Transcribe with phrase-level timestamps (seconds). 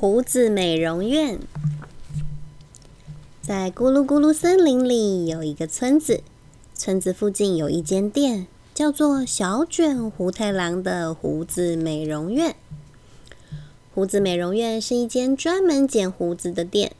[0.00, 1.40] 胡子美容院，
[3.42, 6.22] 在咕噜咕噜森林里有一个村子，
[6.72, 12.54] 村子附近有一间店，叫做小卷胡太郎的胡子美容院。
[13.92, 16.92] 胡子美容院是一间专门剪胡子的店，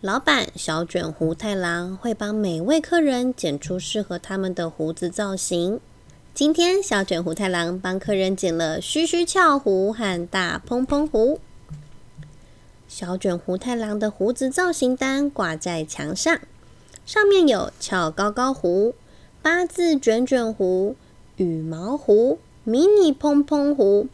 [0.00, 5.78] 老板小卷胡太郎会帮每位客人剪出适合他们的胡子造型。
[6.34, 11.38] 今天，小卷胡太郎帮客人剪了须须翘胡和大蓬蓬胡。
[12.96, 16.38] 小卷胡太郎的胡子造型单挂在墙上，
[17.04, 18.94] 上面有翘高高胡、
[19.42, 20.94] 八字卷卷胡、
[21.34, 24.06] 羽毛胡、迷你蓬蓬胡、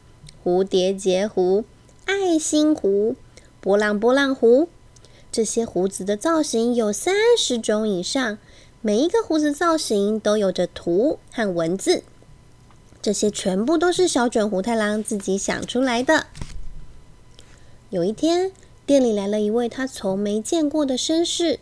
[0.43, 1.67] 蝴蝶结胡、
[2.07, 3.17] 爱心胡、
[3.61, 4.71] 波浪波浪胡。
[5.31, 8.39] 这些胡子的造型有三十种以上。
[8.81, 12.03] 每一个胡子造型都有着图和文字，
[13.03, 16.29] 这些全部都是小卷胡太郎自己想出来的。
[17.91, 18.53] 有一天，
[18.91, 21.61] 店里来了一位他从没见过的绅士。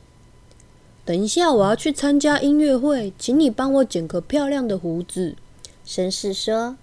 [1.05, 5.37] 等一下，我要去参加音乐会，请你帮我剪个漂亮的胡子。
[5.87, 6.79] 绅士说：“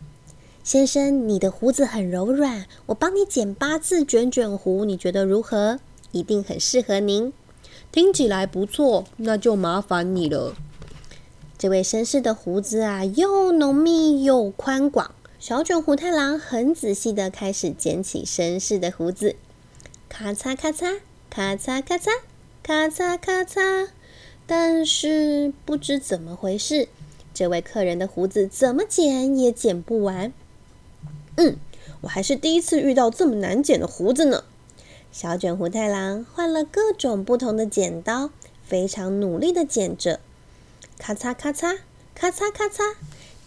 [0.63, 5.79] 先生，你的胡子很柔软，我帮你剪八字卷卷胡，你觉得如何？
[6.11, 7.33] 一定很适合您。”
[7.91, 10.53] 听起来不错，那就麻烦你了。
[11.57, 15.09] 这位绅士的胡子啊，又浓密又宽广。
[15.39, 19.35] 小卷胡太郎很仔细的开始剪起绅士的胡子，
[20.08, 22.09] 咔嚓咔嚓，咔嚓咔嚓，
[22.64, 23.89] 咔嚓咔嚓。
[24.47, 26.88] 但是不知怎么回事，
[27.34, 30.31] 这位客人的胡子怎么剪也剪不完。
[31.38, 31.58] 嗯，
[32.02, 34.44] 我还是第一次遇到这么难剪的胡子呢。
[35.12, 38.30] 小卷胡太郎换了各种不同的剪刀，
[38.64, 40.19] 非常努力的剪着，
[41.00, 41.80] 咔嚓咔嚓，
[42.14, 42.95] 咔嚓咔嚓，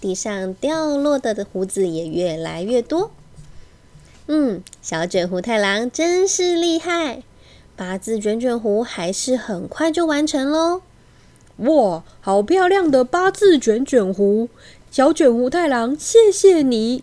[0.00, 3.12] 地上掉落的的胡子也越来越多。
[4.30, 7.22] 嗯，小卷胡太郎真是厉害，
[7.74, 10.82] 八字卷卷胡还是很快就完成喽。
[11.56, 14.50] 哇，好漂亮的八字卷卷胡！
[14.90, 17.02] 小卷胡太郎，谢谢你。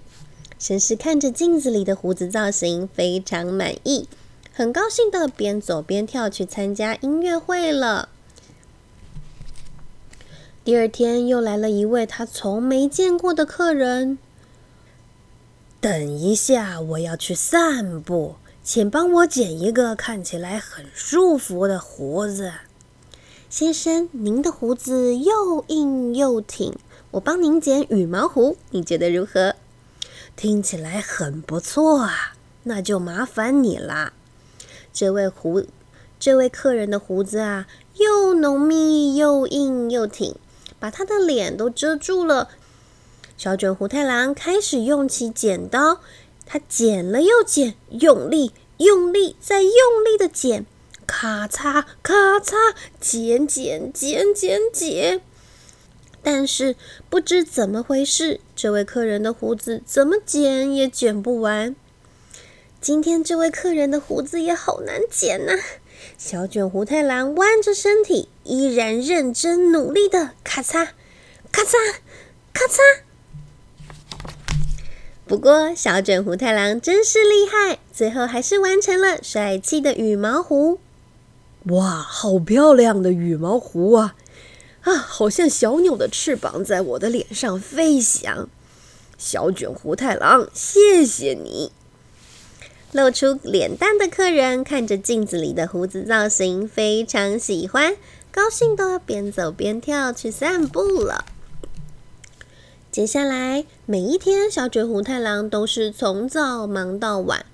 [0.60, 4.08] 绅士看着镜子里的胡子造型，非常满意。
[4.54, 8.10] 很高兴的边走边跳去参加音乐会了。
[10.64, 14.18] 第二天又来了一位他从没见过的客人。
[15.86, 22.54] 等一下，我要去散步，请帮我剪一个看起来很舒服的胡子。
[23.52, 26.74] 先生，您的胡子又硬又挺，
[27.12, 29.54] 我帮您剪羽毛胡，你觉得如何？
[30.36, 34.14] 听起来很不错啊，那就麻烦你啦。
[34.92, 35.66] 这位胡，
[36.20, 37.68] 这位客人的胡子啊，
[37.98, 40.34] 又浓密又硬又挺，
[40.80, 42.50] 把他的脸都遮住了。
[43.38, 46.00] 小卷胡太郎开始用起剪刀，
[46.46, 49.72] 他剪了又剪，用力、用力再用
[50.06, 50.66] 力的剪，
[51.06, 55.22] 咔嚓咔嚓，剪剪剪剪剪。
[56.24, 56.76] 但是
[57.10, 61.76] 不知怎么回事，这位客人的胡子怎么剪也剪不完。
[62.82, 65.54] 今天这位客人的胡子也好难剪呐！
[66.18, 70.90] 小卷胡太郎弯着身体，依然认真努力的咔嚓、
[71.52, 71.74] 咔嚓、
[72.54, 73.05] 咔嚓。
[75.28, 80.80] 不过小卷胡太郎真是厉害，最后还是完成了帅气的羽毛胡。
[81.66, 84.16] 哇，好漂亮的羽毛胡啊！
[84.82, 88.48] 啊，好像小鸟的翅膀在我的脸上飞翔。
[89.18, 91.72] 小卷胡太郎，谢谢你。
[92.92, 97.98] 露出脸蛋的客人看着镜子里的胡子造型，非常喜欢，
[98.32, 101.26] 高兴的边走边跳去散步了。
[102.96, 107.46] 接下来每一天，小卷胡太郎都是从早忙到晚。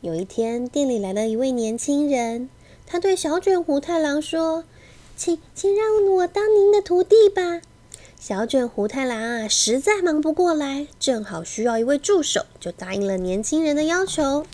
[0.00, 2.48] 有一天，店里来了一位年轻人，
[2.86, 4.64] 他对小卷胡太郎说
[5.14, 7.60] ：“请，请让我当您的徒弟吧。”
[8.18, 14.46] 小卷胡太郎啊，实在忙不过来，正好需要一位助手，就答应了年轻人的要求。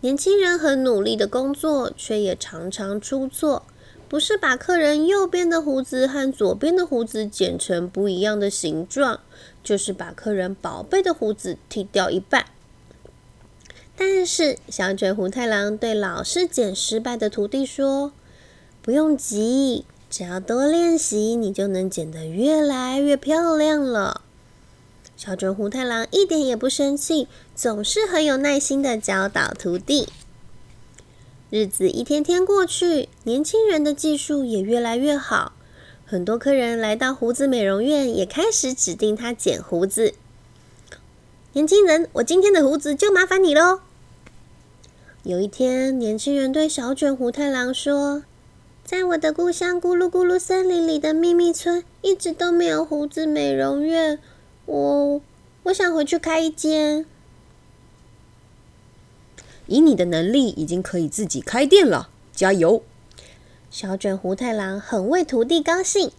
[0.00, 3.66] 年轻人很努力的工作，却也常常出错，
[4.08, 9.20] 不是把客人右边的胡子和左边的胡子剪成不一样的形状，
[9.64, 12.46] 就是把客人宝贝的胡子剃掉一半。
[13.96, 18.12] 但是小卷胡太郎对老是剪失败的徒弟说
[18.82, 24.22] ：“不用急。”只要多练习，你就能剪得越来越漂亮了。
[25.16, 27.26] 小卷胡太郎一点也不生气，
[27.56, 30.08] 总是很有耐心的教导徒弟。
[31.48, 35.52] 日子一天天过去，年轻人的技术也越来越好。
[36.04, 40.14] 很多客人来到胡子美容院，也开始指定他剪胡子。
[41.52, 43.80] 年轻人，我今天的胡子就麻烦你喽。
[45.22, 48.24] 有一天，年轻人对小卷胡太郎说
[48.84, 54.18] ：“在我的故乡咕噜咕噜森林里的秘密村，一直都没有胡子美容院。
[54.64, 55.20] 我
[55.62, 57.06] 我想回去开一间。
[59.66, 62.82] 以你的能力，已经可以自己开店了，加油！”
[63.70, 66.10] 小卷胡太郎很为徒弟高兴，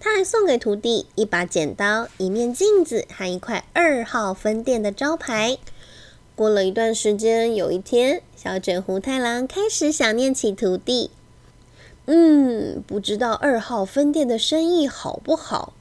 [0.00, 5.58] 他还送给徒弟一把剪刀、一面镜子和一块二号分店的招牌。
[6.34, 11.10] 过了一段时间，有一天，小卷胡太郎开始想念起徒弟。
[12.06, 15.74] 嗯，不知道二号分店的生意好不好，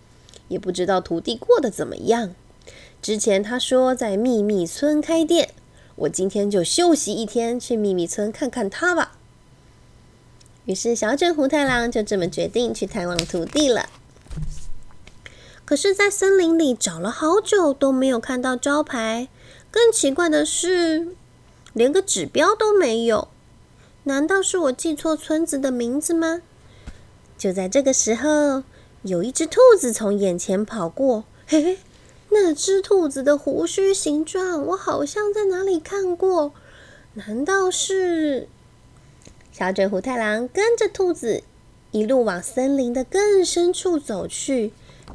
[0.50, 2.36] 也不知道徒弟过得怎么样。
[3.02, 5.50] 之前他说在秘密村开店，
[5.95, 9.18] 我今天就休息一天，去秘密村看看他吧。
[10.66, 13.90] 于是，小卷胡太郎就这么决定去探望徒弟了。
[15.66, 19.28] 可是，在森林里找了好久，都没有看到招牌。
[19.69, 21.16] 更奇怪的是，
[21.74, 23.28] 连个指标都没有。
[24.04, 26.42] 难道是我记错村子的名字吗？
[27.38, 28.63] 就在这个时候，
[29.04, 31.24] 有一只兔子从眼前跑过。
[31.48, 31.78] 嘿嘿，
[32.33, 36.51] 那只兔子的胡须形状，我好像在哪里看过。
[37.13, 38.47] 难道是……
[39.51, 41.44] 小卷胡太郎跟着兔子
[41.91, 44.74] 一路往森林的更深处走去，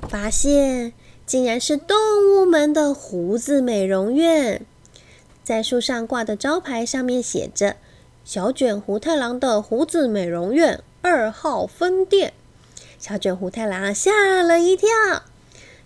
[0.08, 0.92] 发现。
[1.26, 1.94] 竟然是动
[2.32, 4.64] 物们的胡子美容院，
[5.44, 7.76] 在树上挂的招牌上面写着
[8.24, 12.32] “小卷胡太郎的胡子美容院二号分店”。
[12.98, 14.88] 小卷胡太郎吓了一跳，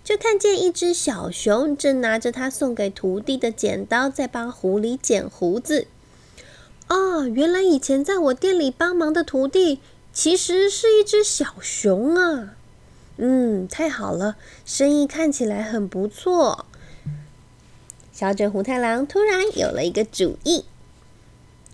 [0.04, 5.86] 就看见一只小熊正拿着他送给徒弟的剪刀，在帮狐狸剪胡子。
[6.88, 9.80] 哦，原来以前在我店里帮忙的徒弟，
[10.12, 12.56] 其实是一只小熊啊！
[13.16, 16.66] 嗯，太好了，生意看起来很不错。
[18.12, 20.64] 小卷胡太郎突然有了一个主意，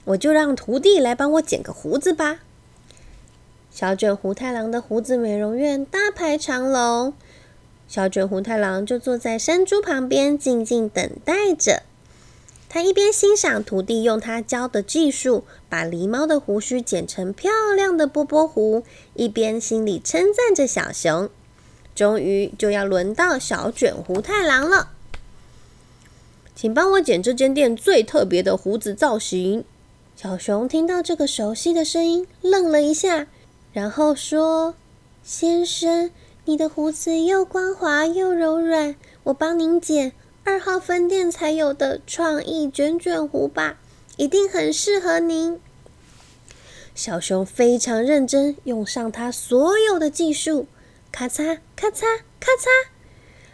[0.04, 2.40] 我就让徒弟来帮我剪个胡子吧。
[3.70, 7.14] 小卷胡太郎的胡子美容院大排长龙，
[7.88, 11.82] 小卷胡太郎就坐在山猪旁边静静等待着。
[12.68, 21.30] 他一边欣赏徒弟用他教的技术把狸猫的胡须剪成漂亮的波波胡，一边心里称赞着小熊。
[21.94, 24.90] 终于就要轮到小卷胡太郎了，
[26.54, 29.64] 请帮我剪这间店最特别的胡子造型。
[30.14, 33.26] 小熊听到这个熟悉的声音，愣了一下，
[33.72, 34.74] 然后说
[35.24, 36.10] ：“先生，
[36.48, 40.12] 你的胡子又光滑又柔软，我帮您剪。”
[40.44, 43.76] 二号分店才有的创意卷卷胡吧，
[44.16, 45.60] 一定很适合您。
[46.94, 50.66] 小熊非常认真，用上他所有的技术，
[51.12, 52.00] 咔嚓咔嚓
[52.40, 52.88] 咔嚓，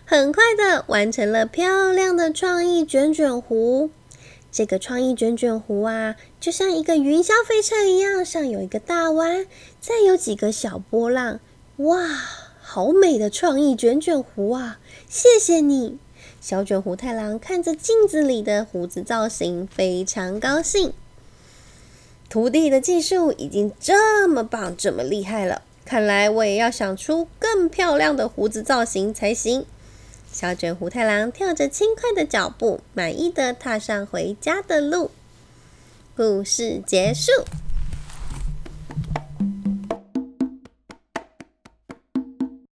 [0.04, 3.90] 很快的完成了漂亮的创意卷卷胡。
[4.52, 9.48] 这个创意卷卷胡啊，就像一个云霄飞车一样，上有一个大弯，
[9.80, 11.40] 再有几个小波浪。
[11.78, 11.98] 哇，
[12.74, 14.80] 好美的创意卷卷胡啊！
[15.08, 15.96] 谢谢你。
[16.40, 20.92] 小卷胡太郎看着镜子里的胡子造型，非常高兴。
[22.28, 29.64] 徒弟的技术已经这么棒、这么厉害了，看来我也要想出更漂亮的胡子造型才行。
[30.32, 35.12] 小卷胡太郎跳着轻快的脚步，满意的踏上回家的路。
[36.16, 37.30] 故事结束。